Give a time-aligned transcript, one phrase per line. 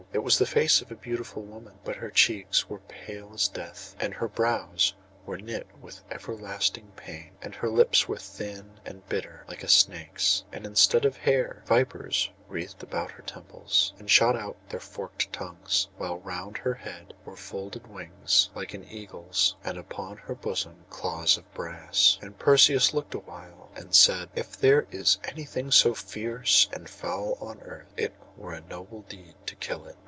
[0.13, 3.95] It was the face of a beautiful woman; but her cheeks were pale as death,
[3.97, 4.93] and her brows
[5.25, 10.43] were knit with everlasting pain, and her lips were thin and bitter like a snake's;
[10.51, 15.87] and instead of hair, vipers wreathed about her temples, and shot out their forked tongues;
[15.97, 21.37] while round her head were folded wings like an eagle's, and upon her bosom claws
[21.37, 22.19] of brass.
[22.21, 27.37] And Perseus looked awhile, and then said: 'If there is anything so fierce and foul
[27.39, 29.95] on earth, it were a noble deed to kill it.